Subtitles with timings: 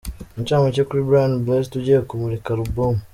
[0.39, 2.95] Incamake kuri Brian Blessed ugiye kumurika album.